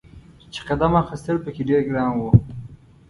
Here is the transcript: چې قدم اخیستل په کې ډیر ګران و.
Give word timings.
چې 0.53 0.59
قدم 0.67 0.91
اخیستل 1.03 1.37
په 1.45 1.49
کې 1.55 1.61
ډیر 1.69 1.81
ګران 1.87 2.11
و. 2.17 2.21